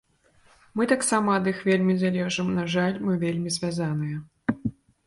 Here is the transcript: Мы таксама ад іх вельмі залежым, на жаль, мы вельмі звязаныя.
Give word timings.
Мы 0.79 0.87
таксама 0.93 1.35
ад 1.39 1.45
іх 1.53 1.61
вельмі 1.69 1.99
залежым, 2.05 2.49
на 2.59 2.63
жаль, 2.77 2.95
мы 3.07 3.13
вельмі 3.27 3.49
звязаныя. 3.59 4.17